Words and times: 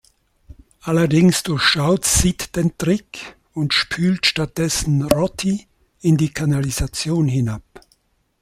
Allerdings 0.79 1.43
durchschaut 1.43 2.05
Sid 2.05 2.55
den 2.55 2.75
Trick 2.75 3.37
und 3.53 3.71
spült 3.75 4.25
stattdessen 4.25 5.03
Roddy 5.03 5.67
in 5.99 6.17
die 6.17 6.33
Kanalisation 6.33 7.27
hinab. 7.27 7.61